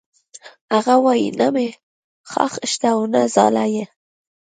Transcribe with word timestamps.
هغه 0.73 0.95
وایی 1.03 1.29
نه 1.39 1.47
مې 1.53 1.67
خاښ 2.31 2.53
شته 2.71 2.89
او 2.95 3.01
نه 3.13 3.21
ځاله 3.33 3.83